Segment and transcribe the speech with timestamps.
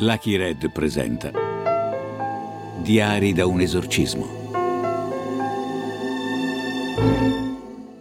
[0.00, 1.32] Lucky Red presenta
[2.82, 4.26] Diari da un esorcismo.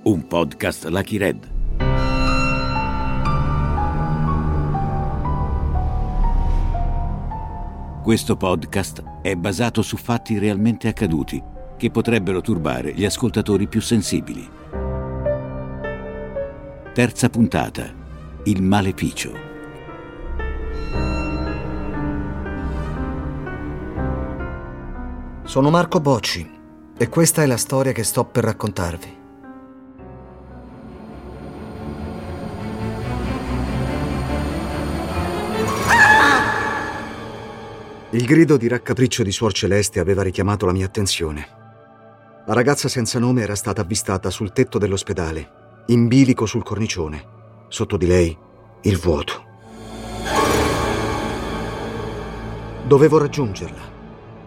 [0.03, 1.49] Un podcast Lucky Red.
[8.03, 11.41] Questo podcast è basato su fatti realmente accaduti
[11.77, 14.47] che potrebbero turbare gli ascoltatori più sensibili.
[16.93, 17.91] Terza puntata.
[18.43, 19.56] Il maleficio.
[25.47, 26.45] Sono Marco Bocci
[26.97, 29.17] e questa è la storia che sto per raccontarvi.
[38.09, 41.47] Il grido di raccapriccio di Suor Celeste aveva richiamato la mia attenzione.
[42.45, 47.25] La ragazza senza nome era stata avvistata sul tetto dell'ospedale, in bilico sul cornicione.
[47.69, 48.37] Sotto di lei
[48.81, 49.45] il vuoto.
[52.85, 53.96] Dovevo raggiungerla.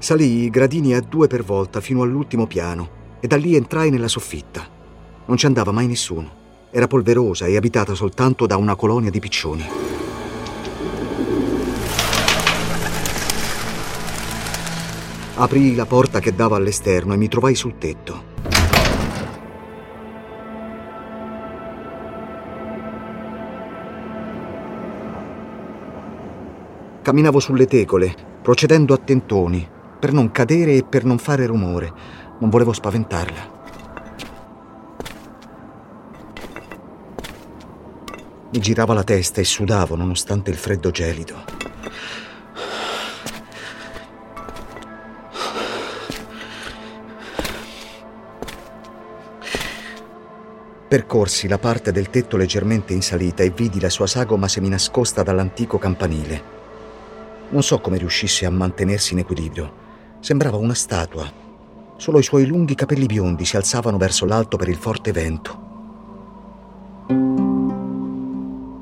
[0.00, 4.08] Salii i gradini a due per volta fino all'ultimo piano e da lì entrai nella
[4.08, 4.66] soffitta.
[5.26, 6.38] Non ci andava mai nessuno.
[6.70, 9.68] Era polverosa e abitata soltanto da una colonia di piccioni.
[15.34, 18.24] Aprii la porta che dava all'esterno e mi trovai sul tetto.
[27.02, 29.68] Camminavo sulle tegole, procedendo a tentoni,
[30.00, 31.92] per non cadere e per non fare rumore.
[32.38, 33.58] Non volevo spaventarla.
[38.52, 41.58] Mi girava la testa e sudavo nonostante il freddo gelido.
[50.88, 55.78] Percorsi la parte del tetto leggermente in salita e vidi la sua sagoma seminascosta dall'antico
[55.78, 56.42] campanile.
[57.50, 59.79] Non so come riuscisse a mantenersi in equilibrio.
[60.20, 61.26] Sembrava una statua.
[61.96, 65.68] Solo i suoi lunghi capelli biondi si alzavano verso l'alto per il forte vento.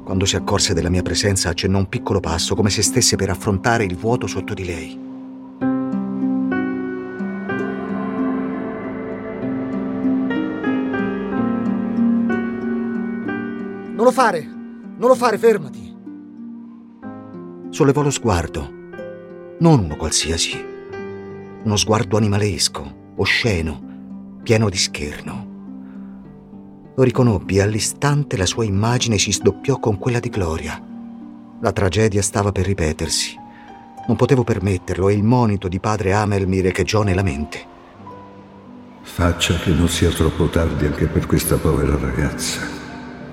[0.05, 3.85] Quando si accorse della mia presenza accennò un piccolo passo come se stesse per affrontare
[3.85, 4.99] il vuoto sotto di lei.
[13.95, 14.43] Non lo fare!
[14.43, 15.97] Non lo fare, fermati!
[17.71, 18.73] Sollevò lo sguardo.
[19.59, 20.77] Non uno qualsiasi
[21.65, 25.47] uno sguardo animalesco, osceno, pieno di scherno.
[26.95, 30.83] Lo riconobbi e all'istante la sua immagine si sdoppiò con quella di Gloria.
[31.61, 33.37] La tragedia stava per ripetersi.
[34.07, 37.77] Non potevo permetterlo e il monito di padre Amel mi recheggiò nella mente.
[39.03, 42.61] Faccia che non sia troppo tardi anche per questa povera ragazza.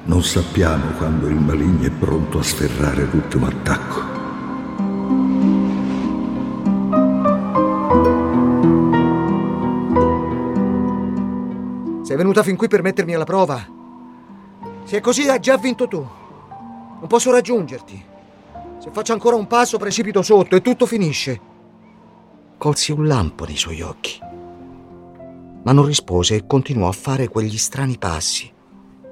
[0.06, 4.14] Non sappiamo quando il maligno è pronto a sferrare l'ultimo attacco.
[12.16, 13.62] Sei venuta fin qui per mettermi alla prova.
[14.86, 15.98] Se è così, hai già vinto tu.
[15.98, 18.06] Non posso raggiungerti.
[18.78, 21.42] Se faccio ancora un passo, precipito sotto e tutto finisce.
[22.58, 24.18] Colsi un lampo nei suoi occhi.
[25.64, 28.50] Ma non rispose e continuò a fare quegli strani passi,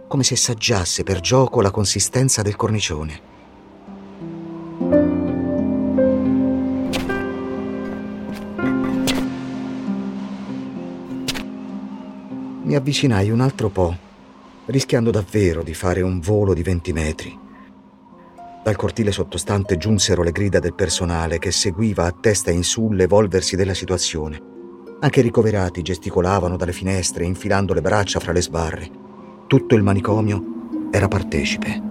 [0.07, 3.32] come se saggiasse per gioco la consistenza del cornicione.
[12.63, 13.95] Mi avvicinai un altro po',
[14.65, 17.39] rischiando davvero di fare un volo di 20 metri.
[18.63, 23.57] Dal cortile sottostante giunsero le grida del personale che seguiva a testa in su l'evolversi
[23.57, 24.51] della situazione.
[25.01, 28.89] Anche i ricoverati gesticolavano dalle finestre, infilando le braccia fra le sbarre.
[29.47, 30.41] Tutto il manicomio
[30.91, 31.81] era partecipe.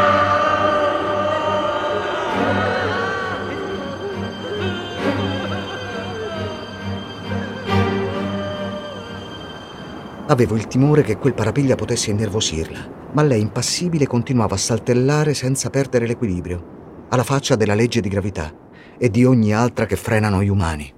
[10.31, 15.71] Avevo il timore che quel parapiglia potesse innervosirla, ma lei impassibile continuava a saltellare senza
[15.71, 18.53] perdere l'equilibrio, alla faccia della legge di gravità
[18.99, 20.93] e di ogni altra che frenano gli umani.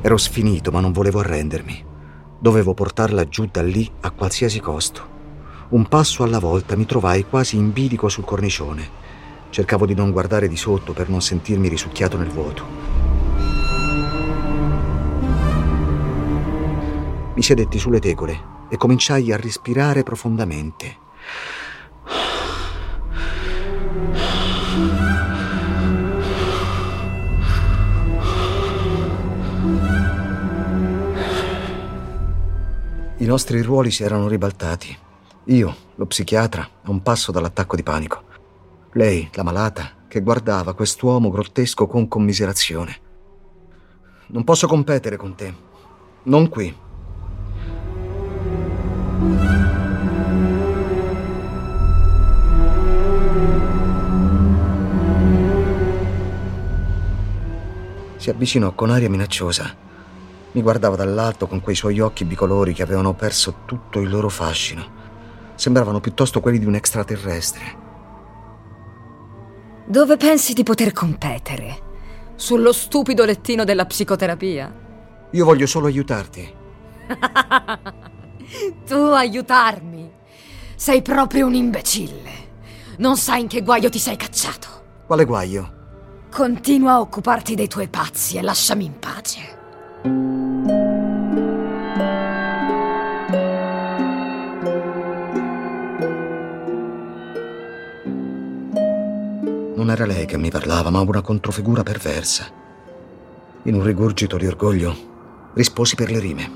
[0.00, 1.84] Ero sfinito, ma non volevo arrendermi.
[2.38, 5.10] Dovevo portarla giù da lì a qualsiasi costo.
[5.70, 9.01] Un passo alla volta mi trovai quasi in bilico sul cornicione.
[9.52, 12.64] Cercavo di non guardare di sotto per non sentirmi risucchiato nel vuoto.
[17.34, 18.40] Mi sedetti sulle tegole
[18.70, 20.96] e cominciai a respirare profondamente.
[33.18, 34.96] I nostri ruoli si erano ribaltati.
[35.44, 38.30] Io, lo psichiatra, a un passo dall'attacco di panico.
[38.94, 42.94] Lei, la malata, che guardava quest'uomo grottesco con commiserazione.
[44.26, 45.54] Non posso competere con te.
[46.24, 46.76] Non qui.
[58.16, 59.74] Si avvicinò con aria minacciosa.
[60.52, 65.00] Mi guardava dall'alto con quei suoi occhi bicolori che avevano perso tutto il loro fascino.
[65.54, 67.81] Sembravano piuttosto quelli di un extraterrestre.
[69.92, 71.90] Dove pensi di poter competere?
[72.34, 74.74] Sullo stupido lettino della psicoterapia?
[75.32, 76.50] Io voglio solo aiutarti.
[78.88, 80.10] tu aiutarmi?
[80.76, 82.30] Sei proprio un imbecille.
[82.96, 84.68] Non sai in che guaio ti sei cacciato.
[85.06, 85.72] Quale guaio?
[86.30, 90.91] Continua a occuparti dei tuoi pazzi e lasciami in pace.
[99.82, 102.46] Non era lei che mi parlava, ma una controfigura perversa.
[103.64, 106.50] In un rigurgito di orgoglio, risposi per le rime.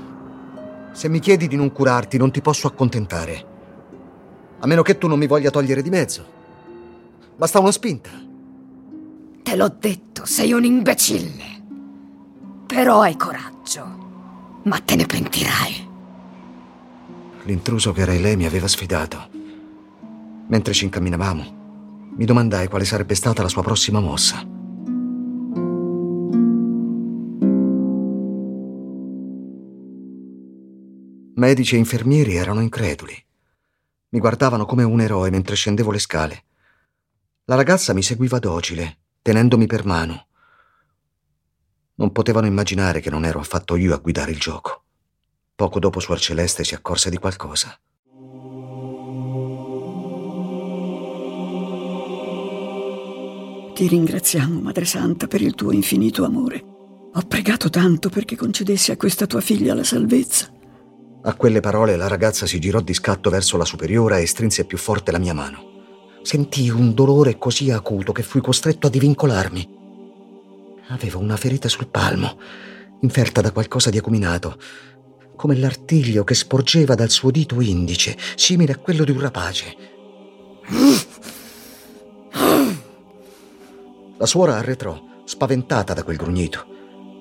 [0.93, 3.45] Se mi chiedi di non curarti, non ti posso accontentare.
[4.59, 6.25] A meno che tu non mi voglia togliere di mezzo.
[7.35, 8.11] Basta una spinta.
[9.43, 11.63] Te l'ho detto, sei un imbecille.
[12.65, 14.61] Però hai coraggio.
[14.63, 15.89] Ma te ne pentirai.
[17.43, 19.27] L'intruso che era lei mi aveva sfidato.
[20.47, 21.56] Mentre ci incamminavamo,
[22.17, 24.43] mi domandai quale sarebbe stata la sua prossima mossa.
[31.35, 33.15] Medici e infermieri erano increduli.
[34.09, 36.43] Mi guardavano come un eroe mentre scendevo le scale.
[37.45, 40.25] La ragazza mi seguiva docile, tenendomi per mano.
[41.95, 44.83] Non potevano immaginare che non ero affatto io a guidare il gioco.
[45.53, 47.79] Poco dopo Suor Celeste si accorse di qualcosa.
[53.77, 56.63] Ti ringraziamo, Madre Santa, per il tuo infinito amore.
[57.13, 60.51] Ho pregato tanto perché concedessi a questa tua figlia la salvezza.
[61.21, 64.79] A quelle parole la ragazza si girò di scatto verso la superiora e strinse più
[64.79, 66.19] forte la mia mano.
[66.23, 69.69] Sentii un dolore così acuto che fui costretto a divincolarmi.
[70.87, 72.39] Avevo una ferita sul palmo,
[73.01, 74.57] inferta da qualcosa di acuminato,
[75.35, 79.77] come l'artiglio che sporgeva dal suo dito indice, simile a quello di un rapace.
[84.17, 86.65] La suora arretrò, spaventata da quel grugnito,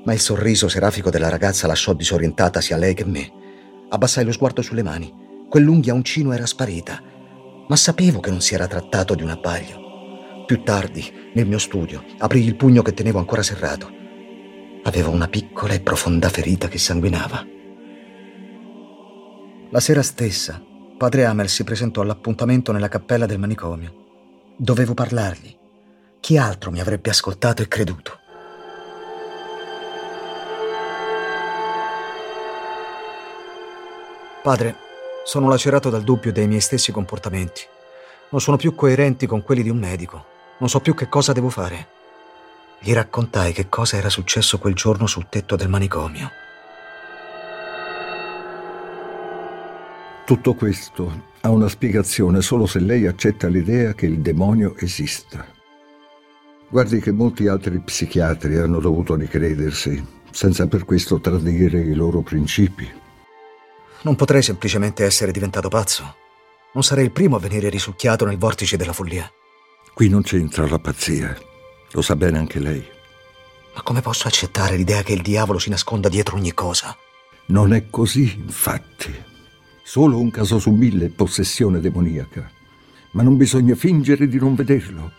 [0.04, 3.32] ma il sorriso serafico della ragazza lasciò disorientata sia lei che me.
[3.88, 5.12] Abbassai lo sguardo sulle mani.
[5.48, 7.14] Quell'unghia uncino era sparita
[7.68, 10.44] ma sapevo che non si era trattato di un abbaglio.
[10.46, 13.90] Più tardi, nel mio studio, aprì il pugno che tenevo ancora serrato.
[14.84, 17.44] Avevo una piccola e profonda ferita che sanguinava.
[19.70, 20.62] La sera stessa,
[20.96, 24.04] padre Amel si presentò all'appuntamento nella cappella del manicomio.
[24.56, 25.54] Dovevo parlargli.
[26.26, 28.18] Chi altro mi avrebbe ascoltato e creduto?
[34.42, 34.74] Padre,
[35.22, 37.62] sono lacerato dal dubbio dei miei stessi comportamenti.
[38.30, 40.24] Non sono più coerenti con quelli di un medico.
[40.58, 41.86] Non so più che cosa devo fare.
[42.80, 46.28] Gli raccontai che cosa era successo quel giorno sul tetto del manicomio.
[50.24, 55.54] Tutto questo ha una spiegazione solo se lei accetta l'idea che il demonio esista.
[56.68, 62.90] Guardi che molti altri psichiatri hanno dovuto ricredersi, senza per questo tradire i loro principi.
[64.02, 66.16] Non potrei semplicemente essere diventato pazzo.
[66.74, 69.30] Non sarei il primo a venire risucchiato nel vortice della follia.
[69.94, 71.36] Qui non c'entra la pazzia.
[71.92, 72.84] Lo sa bene anche lei.
[73.74, 76.96] Ma come posso accettare l'idea che il diavolo si nasconda dietro ogni cosa?
[77.46, 79.14] Non è così, infatti.
[79.82, 82.50] Solo un caso su mille è possessione demoniaca.
[83.12, 85.12] Ma non bisogna fingere di non vederlo.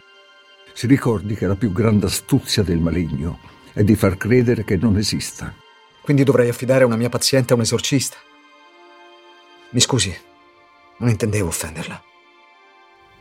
[0.78, 3.40] Si ricordi che la più grande astuzia del maligno
[3.74, 5.52] è di far credere che non esista.
[6.04, 8.18] Quindi dovrei affidare una mia paziente a un esorcista?
[9.72, 10.16] Mi scusi,
[10.98, 12.00] non intendevo offenderla.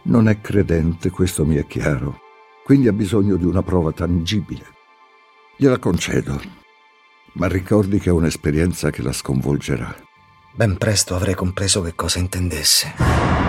[0.02, 2.20] Non è credente, questo mi è chiaro.
[2.62, 4.66] Quindi ha bisogno di una prova tangibile.
[5.56, 6.38] Gliela concedo,
[7.36, 9.96] ma ricordi che è un'esperienza che la sconvolgerà.
[10.52, 13.45] Ben presto avrei compreso che cosa intendesse.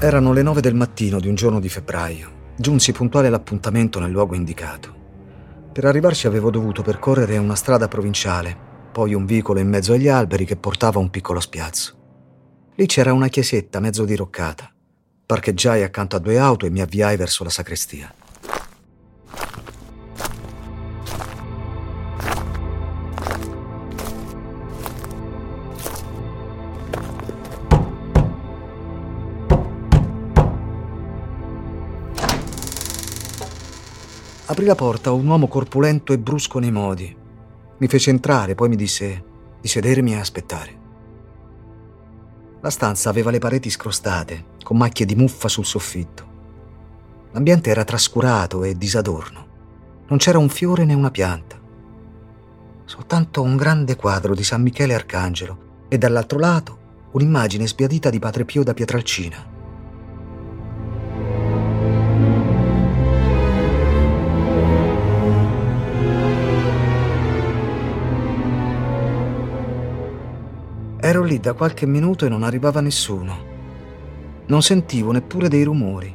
[0.00, 2.52] Erano le nove del mattino di un giorno di febbraio.
[2.56, 4.94] Giunsi puntuale all'appuntamento nel luogo indicato.
[5.72, 8.56] Per arrivarci avevo dovuto percorrere una strada provinciale,
[8.92, 11.96] poi un vicolo in mezzo agli alberi che portava a un piccolo spiazzo.
[12.76, 14.72] Lì c'era una chiesetta mezzo diroccata.
[15.26, 18.14] Parcheggiai accanto a due auto e mi avviai verso la sacrestia.
[34.50, 37.14] Aprì la porta un uomo corpulento e brusco nei modi.
[37.76, 39.24] Mi fece entrare, poi mi disse
[39.60, 40.78] di sedermi e aspettare.
[42.62, 46.26] La stanza aveva le pareti scrostate, con macchie di muffa sul soffitto.
[47.32, 49.46] L'ambiente era trascurato e disadorno.
[50.08, 51.60] Non c'era un fiore né una pianta.
[52.86, 56.78] Soltanto un grande quadro di San Michele Arcangelo e dall'altro lato
[57.12, 59.47] un'immagine sbiadita di Padre Pio da Pietralcina.
[71.08, 73.38] Ero lì da qualche minuto e non arrivava nessuno.
[74.44, 76.14] Non sentivo neppure dei rumori.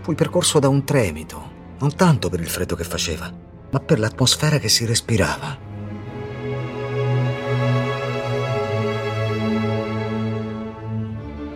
[0.00, 3.30] Fui percorso da un tremito, non tanto per il freddo che faceva,
[3.70, 5.58] ma per l'atmosfera che si respirava.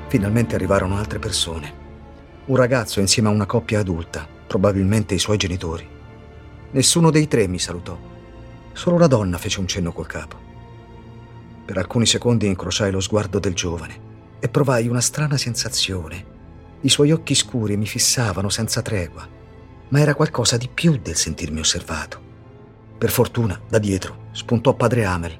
[0.09, 1.73] Finalmente arrivarono altre persone.
[2.45, 5.89] Un ragazzo insieme a una coppia adulta, probabilmente i suoi genitori.
[6.73, 7.99] Nessuno dei tre mi salutò.
[8.75, 10.52] Solo la donna fece un cenno col capo.
[11.65, 16.27] Per alcuni secondi incrociai lo sguardo del giovane e provai una strana sensazione.
[16.81, 19.27] I suoi occhi scuri mi fissavano senza tregua,
[19.89, 22.21] ma era qualcosa di più del sentirmi osservato.
[22.99, 25.39] Per fortuna, da dietro, spuntò padre Amel.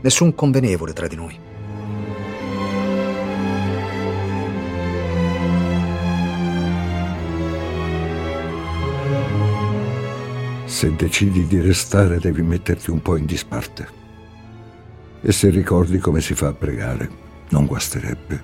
[0.00, 1.38] Nessun convenevole tra di noi.
[10.64, 13.99] Se decidi di restare devi metterti un po' in disparte.
[15.22, 17.10] E se ricordi come si fa a pregare,
[17.50, 18.42] non guasterebbe.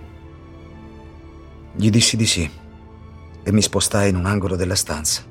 [1.74, 2.50] Gli dissi di sì
[3.42, 5.22] e mi spostai in un angolo della stanza.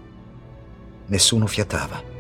[1.08, 2.14] Nessuno fiatava.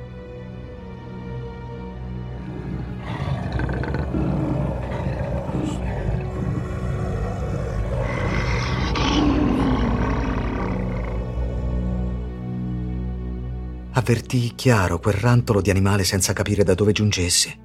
[13.93, 17.57] Avvertii chiaro quel rantolo di animale senza capire da dove giungesse.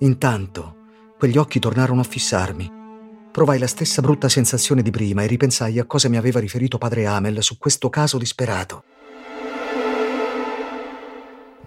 [0.00, 0.80] Intanto
[1.22, 2.68] quegli occhi tornarono a fissarmi.
[3.30, 7.06] Provai la stessa brutta sensazione di prima e ripensai a cosa mi aveva riferito padre
[7.06, 8.82] Amel su questo caso disperato.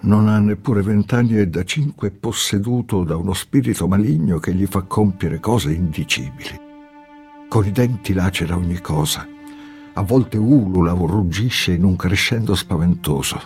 [0.01, 4.65] Non ha neppure vent'anni e da cinque è posseduto da uno spirito maligno che gli
[4.65, 6.59] fa compiere cose indicibili.
[7.47, 9.25] Con i denti lacera ogni cosa.
[9.93, 13.41] A volte ulula o ruggisce in un crescendo spaventoso.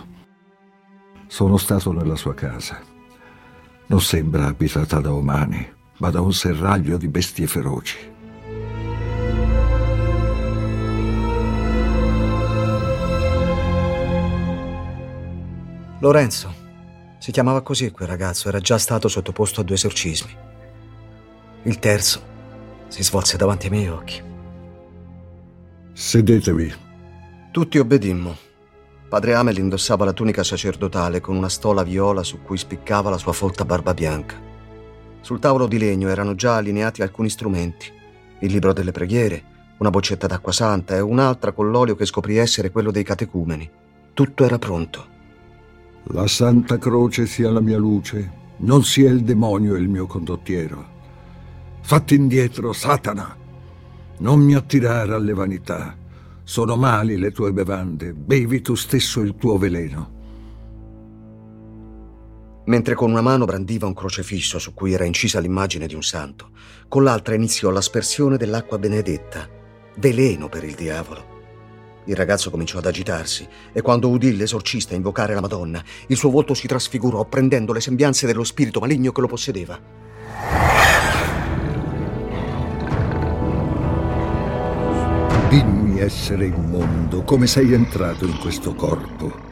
[1.28, 2.80] Sono stato nella sua casa.
[3.86, 7.96] Non sembra abitata da umani ma da un serraglio di bestie feroci.
[16.00, 16.68] Lorenzo.
[17.18, 20.34] Si chiamava così quel ragazzo, era già stato sottoposto a due esorcismi.
[21.64, 22.22] Il terzo
[22.88, 24.22] si svolse davanti ai miei occhi.
[25.92, 26.74] Sedetevi.
[27.52, 28.34] Tutti obbedimmo.
[29.10, 33.32] Padre Amel indossava la tunica sacerdotale con una stola viola su cui spiccava la sua
[33.32, 34.49] folta barba bianca.
[35.20, 37.92] Sul tavolo di legno erano già allineati alcuni strumenti.
[38.40, 39.42] Il libro delle preghiere,
[39.78, 43.70] una boccetta d'acqua santa e un'altra con l'olio che scoprì essere quello dei catecumeni.
[44.14, 45.06] Tutto era pronto.
[46.04, 50.98] La Santa Croce sia la mia luce, non sia il demonio il mio condottiero.
[51.82, 53.36] Fatti indietro, Satana!
[54.18, 55.96] Non mi attirare alle vanità.
[56.42, 60.18] Sono mali le tue bevande, bevi tu stesso il tuo veleno
[62.64, 66.50] mentre con una mano brandiva un crocefisso su cui era incisa l'immagine di un santo,
[66.88, 69.48] con l'altra iniziò l'aspersione dell'acqua benedetta,
[69.96, 71.38] veleno per il diavolo.
[72.04, 76.54] Il ragazzo cominciò ad agitarsi e quando udì l'esorcista invocare la Madonna, il suo volto
[76.54, 79.78] si trasfigurò prendendo le sembianze dello spirito maligno che lo possedeva.
[85.48, 89.49] Dimmi essere immondo, come sei entrato in questo corpo?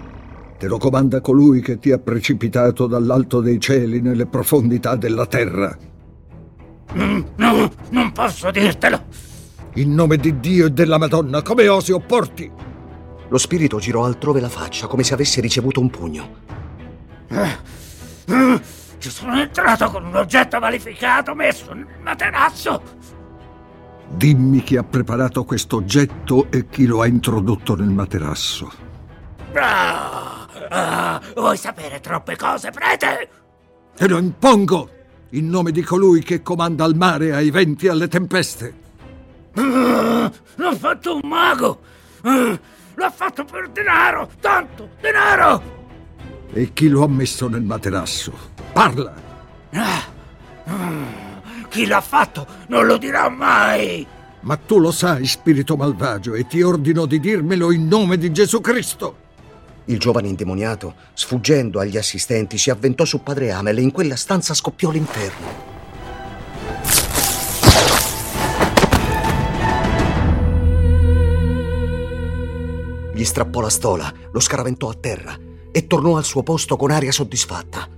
[0.58, 5.76] Te lo comanda colui che ti ha precipitato dall'alto dei cieli nelle profondità della terra.
[6.96, 9.00] Mm, no, non posso dirtelo.
[9.74, 12.50] In nome di Dio e della Madonna, come osi opporti?
[13.28, 16.28] Lo spirito girò altrove la faccia, come se avesse ricevuto un pugno.
[17.28, 17.58] Eh,
[18.26, 18.60] eh,
[18.98, 22.82] ci sono entrato con un oggetto maleficato messo nel materasso.
[24.08, 28.72] Dimmi chi ha preparato questo oggetto e chi lo ha introdotto nel materasso.
[29.54, 30.37] Ah!
[30.70, 33.28] Ah, vuoi sapere troppe cose, prete?
[33.96, 34.90] Te lo impongo,
[35.30, 38.74] in nome di colui che comanda al mare, ai venti e alle tempeste.
[39.54, 41.80] Ah, l'ha fatto un mago!
[42.22, 42.58] Ah,
[42.94, 44.30] l'ha fatto per denaro!
[44.40, 45.76] Tanto denaro!
[46.52, 48.32] E chi lo ha messo nel materasso?
[48.72, 49.14] Parla!
[49.72, 50.02] Ah,
[51.68, 54.06] chi l'ha fatto non lo dirà mai!
[54.40, 58.60] Ma tu lo sai, spirito malvagio, e ti ordino di dirmelo in nome di Gesù
[58.60, 59.26] Cristo!
[59.88, 64.52] Il giovane indemoniato, sfuggendo agli assistenti, si avventò su padre Amel e in quella stanza
[64.52, 65.46] scoppiò l'inferno.
[73.14, 75.34] Gli strappò la stola, lo scaraventò a terra
[75.72, 77.88] e tornò al suo posto con aria soddisfatta.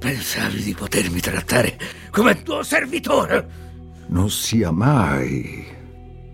[0.00, 1.78] Pensavi di potermi trattare
[2.10, 3.48] come tuo servitore?
[4.08, 5.64] Non sia mai.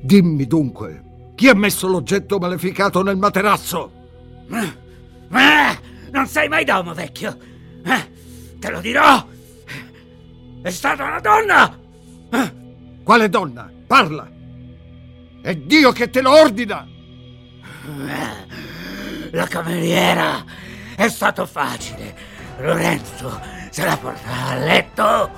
[0.00, 1.10] Dimmi dunque,
[1.42, 3.90] chi ha messo l'oggetto maleficato nel materasso?
[4.48, 4.78] Eh,
[6.12, 7.36] non sei mai d'uomo, vecchio.
[7.84, 8.10] Eh,
[8.60, 9.26] te lo dirò.
[10.62, 11.76] È stata una donna.
[13.02, 13.68] Quale donna?
[13.88, 14.30] Parla.
[15.42, 16.86] È Dio che te lo ordina!
[19.32, 20.44] La cameriera!
[20.94, 22.14] È stato facile!
[22.58, 25.30] Lorenzo se la portava a letto!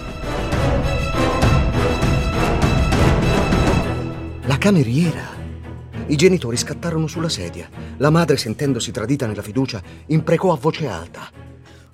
[4.46, 5.24] La cameriera!
[6.06, 7.68] I genitori scattarono sulla sedia.
[7.96, 11.28] La madre, sentendosi tradita nella fiducia, imprecò a voce alta.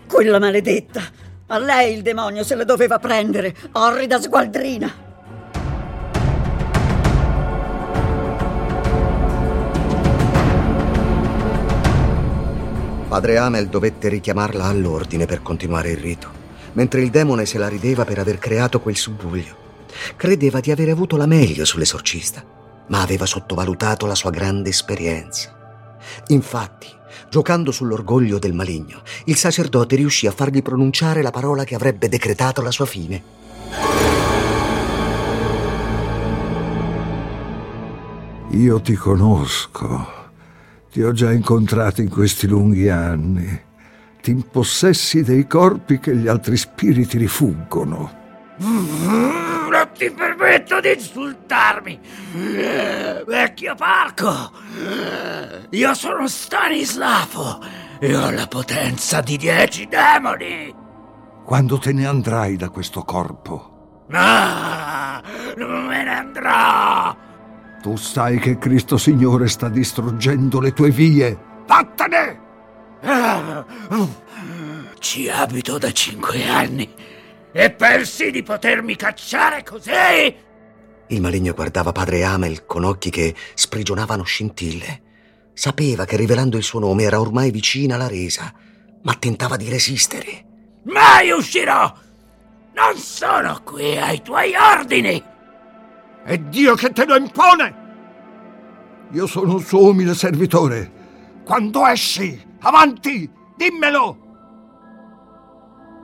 [0.06, 1.00] Quella maledetta!
[1.46, 4.92] A lei il demonio se la doveva prendere, orrida sgualdrina!
[13.08, 16.28] Padre Amel dovette richiamarla all'ordine per continuare il rito,
[16.72, 19.71] mentre il demone se la rideva per aver creato quel subbuglio.
[20.16, 22.44] Credeva di avere avuto la meglio sull'esorcista,
[22.88, 25.96] ma aveva sottovalutato la sua grande esperienza.
[26.28, 26.88] Infatti,
[27.30, 32.62] giocando sull'orgoglio del maligno, il sacerdote riuscì a fargli pronunciare la parola che avrebbe decretato
[32.62, 33.22] la sua fine.
[38.50, 40.20] Io ti conosco.
[40.92, 43.60] Ti ho già incontrato in questi lunghi anni.
[44.20, 48.20] Ti impossessi dei corpi che gli altri spiriti rifuggono.
[50.02, 52.00] Ti permetto di insultarmi,
[53.24, 54.50] vecchio parco.
[55.70, 57.60] Io sono Stanislavo
[58.00, 60.74] e ho la potenza di dieci demoni.
[61.44, 64.06] Quando te ne andrai da questo corpo?
[64.10, 65.22] Ah,
[65.56, 67.16] non me ne andrò.
[67.80, 71.38] Tu sai che Cristo Signore sta distruggendo le tue vie.
[71.64, 72.40] Vattene!
[74.98, 76.92] Ci abito da cinque anni
[77.52, 79.90] e pensi di potermi cacciare così?
[81.08, 85.02] Il maligno guardava padre Amel con occhi che sprigionavano scintille.
[85.52, 88.52] Sapeva che rivelando il suo nome era ormai vicina la resa,
[89.02, 90.46] ma tentava di resistere.
[90.84, 91.92] Mai uscirò!
[92.74, 95.22] Non sono qui ai tuoi ordini!
[96.24, 97.80] È Dio che te lo impone!
[99.10, 100.90] Io sono un suo umile servitore.
[101.44, 104.21] Quando esci, avanti, dimmelo!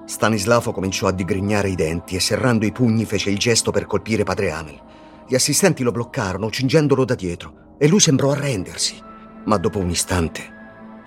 [0.09, 4.25] Stanislavo cominciò a digrignare i denti e serrando i pugni fece il gesto per colpire
[4.25, 4.81] padre Amel.
[5.29, 8.99] Gli assistenti lo bloccarono, cingendolo da dietro, e lui sembrò arrendersi.
[9.45, 10.57] Ma dopo un istante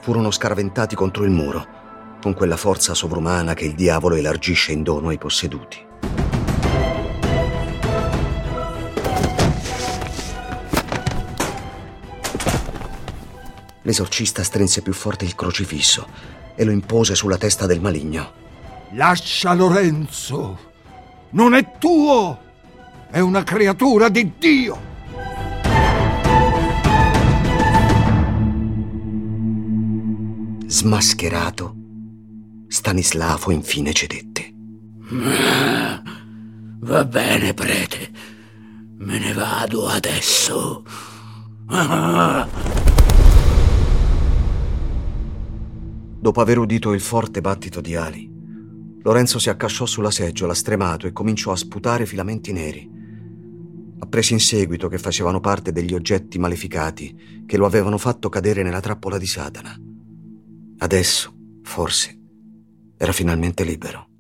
[0.02, 5.08] furono scaraventati contro il muro, con quella forza sovrumana che il diavolo elargisce in dono
[5.08, 5.84] ai posseduti.
[13.82, 16.08] L'esorcista strinse più forte il crocifisso
[16.56, 18.41] e lo impose sulla testa del maligno.
[18.94, 20.70] Lascia Lorenzo!
[21.32, 22.40] Non è tuo!
[23.10, 24.90] È una creatura di Dio!
[30.66, 31.76] Smascherato,
[32.68, 34.54] Stanislavo infine cedette.
[36.80, 38.10] Va bene, prete.
[38.98, 40.84] Me ne vado adesso.
[46.20, 48.31] Dopo aver udito il forte battito di ali,
[49.04, 52.90] Lorenzo si accasciò sulla seggiola stremato e cominciò a sputare filamenti neri.
[54.00, 58.80] Apprese in seguito che facevano parte degli oggetti maleficati che lo avevano fatto cadere nella
[58.80, 59.76] trappola di Satana.
[60.78, 61.34] Adesso,
[61.64, 62.20] forse,
[62.98, 64.11] era finalmente libero.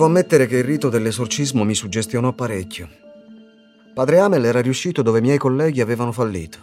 [0.00, 2.88] Devo ammettere che il rito dell'esorcismo mi suggestionò parecchio.
[3.92, 6.58] Padre Amel era riuscito dove i miei colleghi avevano fallito.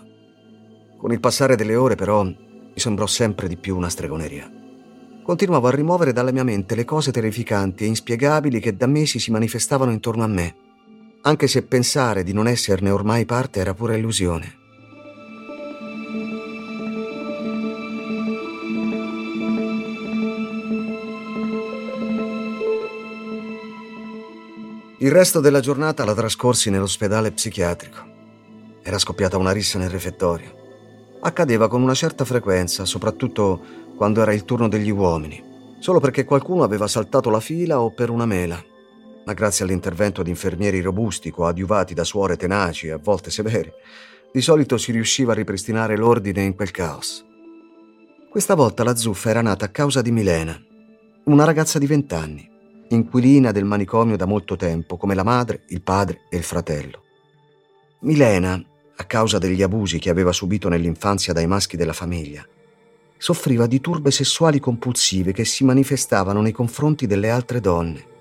[0.98, 2.34] Con il passare delle ore, però, mi
[2.74, 4.52] sembrò sempre di più una stregoneria.
[5.22, 9.30] Continuavo a rimuovere dalla mia mente le cose terrificanti e inspiegabili che da mesi si
[9.30, 10.56] manifestavano intorno a me,
[11.22, 14.67] anche se pensare di non esserne ormai parte era pura illusione.
[25.08, 28.06] Il resto della giornata la trascorsi nell'ospedale psichiatrico.
[28.84, 30.54] Era scoppiata una rissa nel refettorio.
[31.22, 33.62] Accadeva con una certa frequenza, soprattutto
[33.96, 35.42] quando era il turno degli uomini,
[35.80, 38.62] solo perché qualcuno aveva saltato la fila o per una mela.
[39.26, 43.76] Ma grazie all'intervento di infermieri robusti, coadiuvati da suore tenaci e a volte severe,
[44.34, 47.26] di solito si riusciva a ripristinare l'ordine in quel caos.
[48.30, 50.62] Questa volta la zuffa era nata a causa di Milena,
[51.28, 52.56] una ragazza di vent'anni
[52.96, 57.04] inquilina del manicomio da molto tempo, come la madre, il padre e il fratello.
[58.00, 58.62] Milena,
[59.00, 62.46] a causa degli abusi che aveva subito nell'infanzia dai maschi della famiglia,
[63.18, 68.16] soffriva di turbe sessuali compulsive che si manifestavano nei confronti delle altre donne.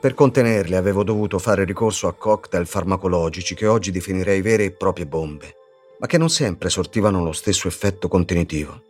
[0.00, 5.06] Per contenerle avevo dovuto fare ricorso a cocktail farmacologici che oggi definirei vere e proprie
[5.06, 5.54] bombe,
[5.98, 8.82] ma che non sempre sortivano lo stesso effetto contenitivo.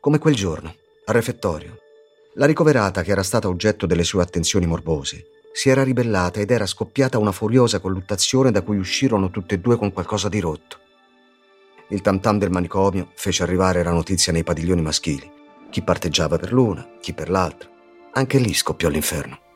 [0.00, 0.74] Come quel giorno,
[1.04, 1.76] al refettorio,
[2.34, 6.64] la ricoverata, che era stata oggetto delle sue attenzioni morbose, si era ribellata ed era
[6.64, 10.78] scoppiata una furiosa colluttazione da cui uscirono tutte e due con qualcosa di rotto.
[11.88, 15.28] Il tam tam del manicomio fece arrivare la notizia nei padiglioni maschili.
[15.70, 17.68] Chi parteggiava per l'una, chi per l'altra.
[18.12, 19.49] Anche lì scoppiò l'inferno.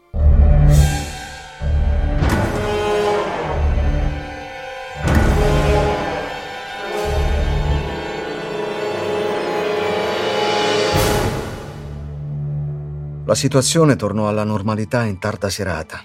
[13.27, 16.05] La situazione tornò alla normalità in tarda serata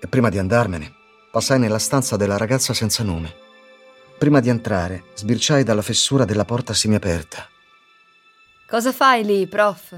[0.00, 0.92] e prima di andarmene
[1.30, 3.32] passai nella stanza della ragazza senza nome.
[4.18, 7.48] Prima di entrare sbirciai dalla fessura della porta semiaperta.
[8.66, 9.96] Cosa fai lì, prof?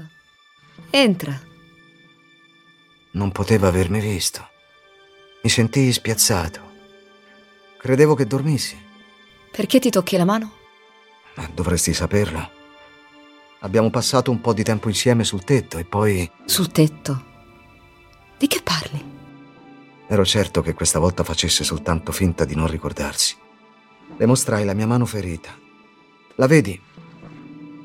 [0.91, 1.39] Entra.
[3.13, 4.47] Non poteva avermi visto.
[5.41, 6.59] Mi sentii spiazzato.
[7.79, 8.79] Credevo che dormissi.
[9.51, 10.53] Perché ti tocchi la mano?
[11.37, 12.60] Ma dovresti saperlo.
[13.63, 16.29] Abbiamo passato un po' di tempo insieme sul tetto e poi...
[16.45, 17.29] Sul tetto?
[18.35, 19.03] Di che parli?
[20.07, 23.35] Ero certo che questa volta facesse soltanto finta di non ricordarsi.
[24.17, 25.55] Le mostrai la mia mano ferita.
[26.35, 26.79] La vedi?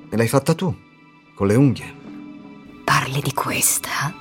[0.09, 0.75] Me l'hai fatta tu,
[1.35, 1.95] con le unghie.
[2.83, 4.15] Parli di questa?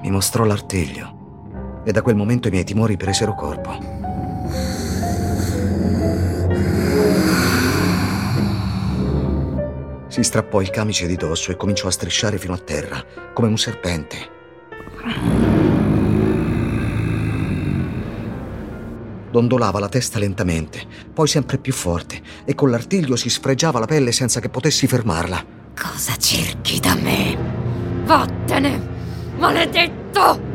[0.00, 4.03] Mi mostrò l'artiglio e da quel momento i miei timori presero corpo.
[10.14, 13.58] Si strappò il camice di dosso e cominciò a strisciare fino a terra, come un
[13.58, 14.16] serpente.
[19.28, 24.12] Dondolava la testa lentamente, poi sempre più forte, e con l'artiglio si sfregiava la pelle
[24.12, 25.44] senza che potessi fermarla.
[25.76, 27.36] Cosa cerchi da me?
[28.04, 28.88] Vattene!
[29.36, 30.53] Maledetto!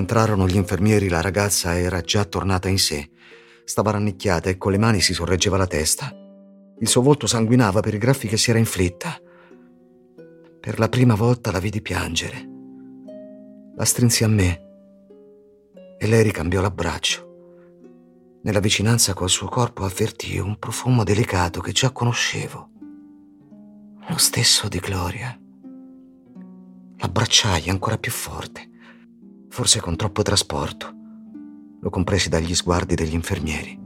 [0.00, 3.10] Entrarono gli infermieri la ragazza era già tornata in sé.
[3.64, 6.12] Stava rannicchiata e con le mani si sorreggeva la testa.
[6.80, 9.16] Il suo volto sanguinava per i graffi che si era inflitta.
[10.60, 12.48] Per la prima volta la vidi piangere.
[13.76, 14.68] La strinsi a me
[15.98, 17.28] e lei ricambiò l'abbraccio.
[18.42, 22.70] Nella vicinanza col suo corpo avvertii un profumo delicato che già conoscevo.
[24.08, 25.38] Lo stesso di Gloria.
[26.96, 28.69] L'abbracciai ancora più forte
[29.50, 30.94] forse con troppo trasporto.
[31.80, 33.78] Lo compresi dagli sguardi degli infermieri.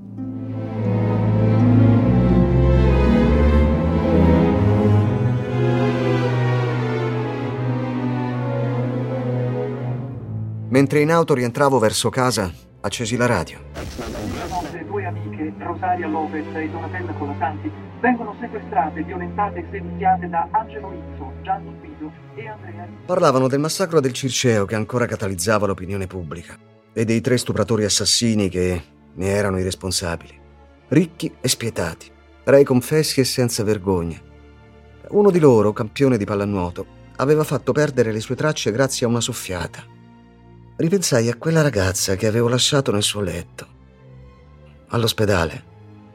[10.69, 13.61] Mentre in auto rientravo verso casa, accesi la radio.
[14.49, 20.93] Nostre due amiche, Rosaria Lopez e Donatella Colasanti, vengono sequestrate, violentate e seviziate da Angelo
[20.93, 21.24] Izzo,
[23.05, 26.59] Parlavano del massacro del Circeo che ancora catalizzava l'opinione pubblica
[26.93, 30.41] e dei tre stupratori assassini che ne erano i responsabili.
[30.89, 32.11] Ricchi e spietati,
[32.45, 34.21] rei confessi e senza vergogna.
[35.09, 39.21] Uno di loro, campione di pallanuoto, aveva fatto perdere le sue tracce grazie a una
[39.21, 39.85] soffiata.
[40.77, 43.67] Ripensai a quella ragazza che avevo lasciato nel suo letto.
[44.89, 45.73] All'ospedale.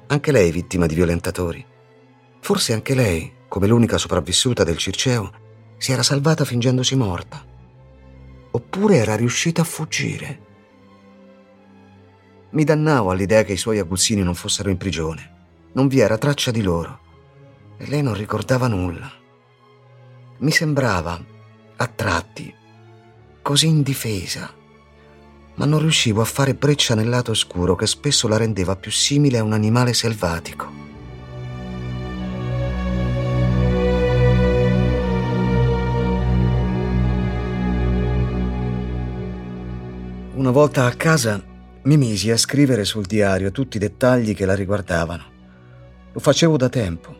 [0.08, 1.64] Anche lei vittima di violentatori.
[2.40, 5.32] Forse anche lei, come l'unica sopravvissuta del Circeo,
[5.78, 7.44] si era salvata fingendosi morta.
[8.52, 10.48] Oppure era riuscita a fuggire.
[12.52, 15.38] Mi dannavo all'idea che i suoi aguzzini non fossero in prigione.
[15.74, 17.00] Non vi era traccia di loro.
[17.78, 19.12] E lei non ricordava nulla.
[20.38, 21.22] Mi sembrava,
[21.76, 22.54] a tratti,
[23.42, 24.54] così indifesa,
[25.56, 29.38] ma non riuscivo a fare breccia nel lato oscuro che spesso la rendeva più simile
[29.38, 30.89] a un animale selvatico.
[40.40, 41.44] Una volta a casa
[41.82, 45.24] Mi misi a scrivere sul diario tutti i dettagli che la riguardavano.
[46.14, 47.14] Lo facevo da tempo.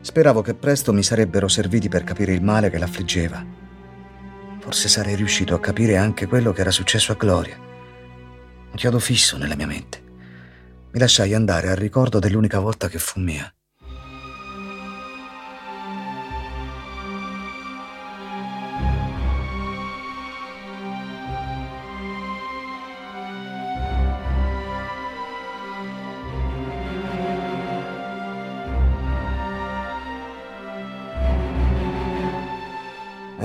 [0.00, 3.46] Speravo che presto mi sarebbero serviti per capire il male che l'affliggeva.
[4.58, 7.56] Forse sarei riuscito a capire anche quello che era successo a Gloria.
[7.56, 10.02] Un chiodo fisso nella mia mente.
[10.90, 13.54] Mi lasciai andare al ricordo dell'unica volta che fu mia.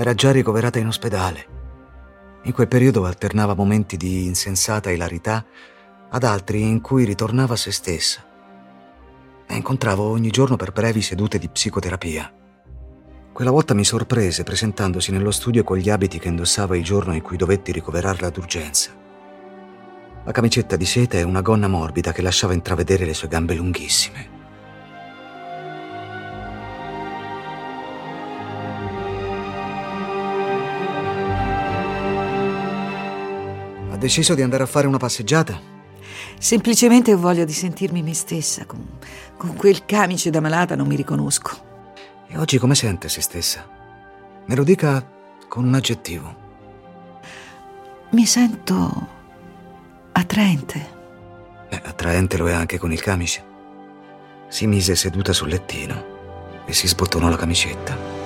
[0.08, 1.46] Era già ricoverata in ospedale.
[2.44, 5.44] In quel periodo alternava momenti di insensata ilarità
[6.08, 8.24] ad altri in cui ritornava se stessa.
[9.46, 12.32] La incontravo ogni giorno per brevi sedute di psicoterapia.
[13.34, 17.20] Quella volta mi sorprese presentandosi nello studio con gli abiti che indossava il giorno in
[17.20, 18.92] cui dovetti ricoverarla d'urgenza.
[20.24, 24.37] La camicetta di seta e una gonna morbida che lasciava intravedere le sue gambe lunghissime.
[33.98, 35.60] Deciso di andare a fare una passeggiata?
[36.38, 38.64] Semplicemente ho voglia di sentirmi me stessa.
[38.64, 38.98] Con,
[39.36, 41.66] con quel camice da malata non mi riconosco.
[42.28, 43.66] E oggi come sente se stessa?
[44.46, 45.06] Me lo dica
[45.48, 46.46] con un aggettivo.
[48.10, 49.08] Mi sento
[50.12, 50.96] attraente.
[51.68, 53.44] Beh, attraente lo è anche con il camice.
[54.48, 56.16] Si mise seduta sul lettino
[56.64, 58.17] e si sbottonò la camicetta.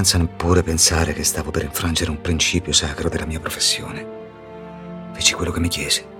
[0.00, 4.06] Senza neppure pensare che stavo per infrangere un principio sacro della mia professione.
[5.12, 6.19] Feci quello che mi chiese.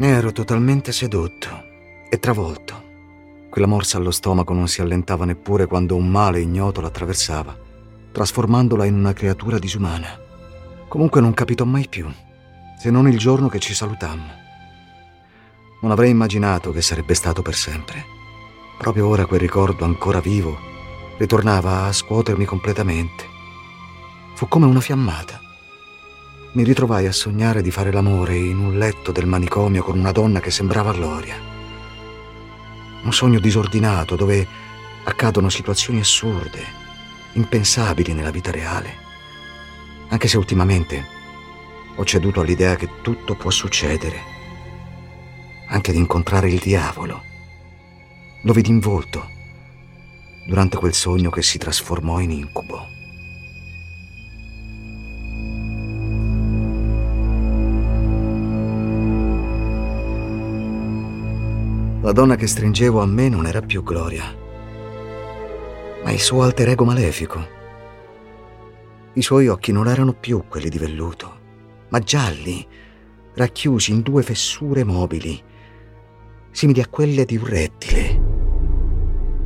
[0.00, 1.62] Ne ero totalmente sedotto
[2.08, 2.84] e travolto.
[3.50, 7.54] Quella morsa allo stomaco non si allentava neppure quando un male ignoto l'attraversava,
[8.10, 10.18] trasformandola in una creatura disumana.
[10.88, 12.10] Comunque non capitò mai più,
[12.78, 14.32] se non il giorno che ci salutammo.
[15.82, 18.02] Non avrei immaginato che sarebbe stato per sempre.
[18.78, 20.56] Proprio ora quel ricordo ancora vivo
[21.18, 23.26] ritornava a scuotermi completamente.
[24.32, 25.48] Fu come una fiammata
[26.52, 30.40] mi ritrovai a sognare di fare l'amore in un letto del manicomio con una donna
[30.40, 31.36] che sembrava Gloria.
[33.02, 34.46] Un sogno disordinato dove
[35.04, 36.64] accadono situazioni assurde,
[37.34, 39.08] impensabili nella vita reale.
[40.08, 41.06] Anche se ultimamente
[41.94, 44.20] ho ceduto all'idea che tutto può succedere.
[45.68, 47.22] Anche di incontrare il diavolo.
[48.42, 49.28] Lo vidi in volto
[50.46, 52.99] durante quel sogno che si trasformò in incubo.
[62.10, 64.24] La donna che stringevo a me non era più Gloria,
[66.02, 67.46] ma il suo alter ego malefico.
[69.12, 71.38] I suoi occhi non erano più quelli di velluto,
[71.90, 72.66] ma gialli,
[73.34, 75.40] racchiusi in due fessure mobili,
[76.50, 78.20] simili a quelle di un rettile.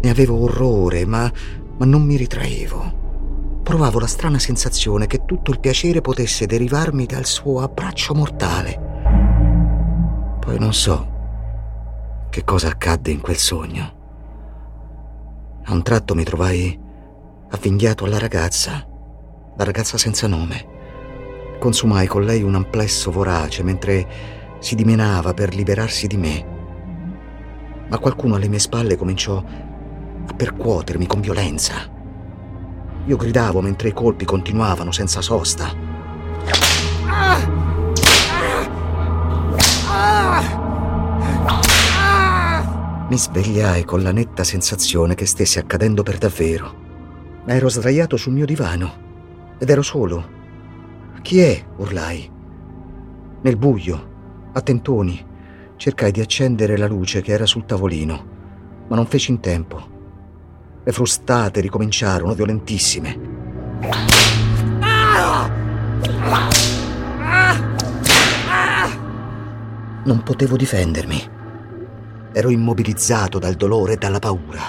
[0.01, 1.31] Ne avevo orrore, ma,
[1.77, 3.61] ma non mi ritraevo.
[3.63, 8.81] Provavo la strana sensazione che tutto il piacere potesse derivarmi dal suo abbraccio mortale.
[10.41, 11.13] Poi non so
[12.35, 13.93] che cosa accadde in quel sogno.
[15.67, 16.77] A un tratto mi trovai
[17.51, 18.85] avvinghiato alla ragazza,
[19.57, 20.67] la ragazza senza nome.
[21.61, 24.09] Consumai con lei un amplesso vorace mentre
[24.59, 26.47] si dimenava per liberarsi di me.
[27.89, 31.89] Ma qualcuno alle mie spalle cominciò a percuotermi con violenza.
[33.05, 35.94] Io gridavo mentre i colpi continuavano senza sosta.
[43.07, 46.83] Mi svegliai con la netta sensazione che stesse accadendo per davvero.
[47.45, 50.33] Ero sdraiato sul mio divano ed ero solo.
[51.21, 51.63] Chi è?
[51.77, 52.31] urlai.
[53.43, 54.13] Nel buio,
[54.55, 55.23] a tentoni,
[55.77, 58.27] cercai di accendere la luce che era sul tavolino,
[58.89, 59.93] ma non feci in tempo.
[60.83, 63.19] Le frustate ricominciarono violentissime.
[70.05, 71.34] Non potevo difendermi.
[72.37, 74.61] Ero immobilizzato dal dolore e dalla paura.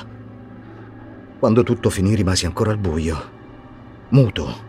[1.39, 3.17] Quando tutto finì rimasi ancora al buio,
[4.10, 4.63] muto.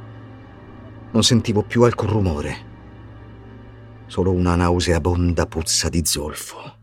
[1.11, 2.57] Non sentivo più alcun rumore,
[4.07, 6.75] solo una nauseabonda puzza di zolfo.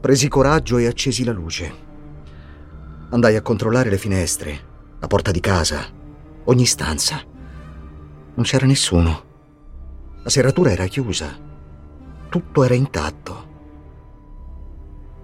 [0.00, 1.74] Presi coraggio e accesi la luce.
[3.10, 4.58] Andai a controllare le finestre,
[4.98, 5.95] la porta di casa,
[6.46, 7.22] ogni stanza.
[8.34, 9.24] Non c'era nessuno.
[10.22, 11.38] La serratura era chiusa.
[12.28, 13.54] Tutto era intatto.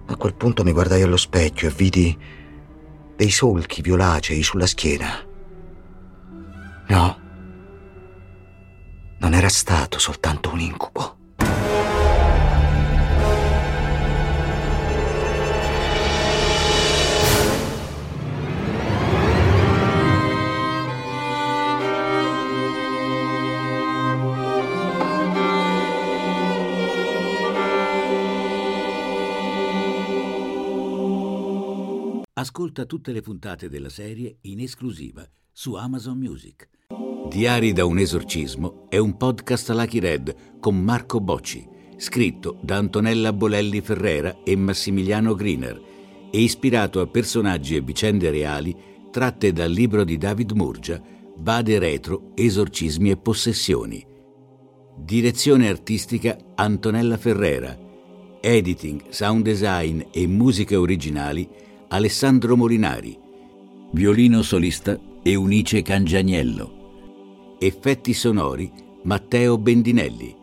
[0.05, 2.17] A quel punto mi guardai allo specchio e vidi
[3.15, 5.31] dei solchi violacei sulla schiena.
[6.87, 7.21] No,
[9.19, 11.17] non era stato soltanto un incubo.
[32.43, 36.67] Ascolta tutte le puntate della serie in esclusiva su Amazon Music.
[37.29, 43.31] Diari da un esorcismo è un podcast Lucky Red con Marco Bocci, scritto da Antonella
[43.31, 45.81] Bolelli Ferrera e Massimiliano Griner
[46.29, 48.75] e ispirato a personaggi e vicende reali
[49.09, 51.01] tratte dal libro di David Murgia,
[51.37, 54.05] Bade Retro, Esorcismi e Possessioni.
[54.97, 57.79] Direzione artistica Antonella Ferrera.
[58.41, 61.62] Editing, sound design e musiche originali
[61.93, 63.15] Alessandro Molinari,
[63.91, 68.71] violino solista Eunice Cangiagnello, effetti sonori
[69.03, 70.35] Matteo Bendinelli,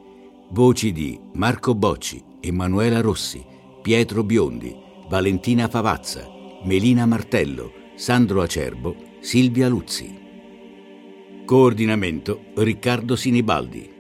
[0.51, 3.45] voci di Marco Bocci, Emanuela Rossi,
[3.83, 4.73] Pietro Biondi,
[5.09, 6.25] Valentina Favazza,
[6.63, 10.19] Melina Martello, Sandro Acerbo, Silvia Luzzi.
[11.45, 14.00] Coordinamento Riccardo Sinibaldi.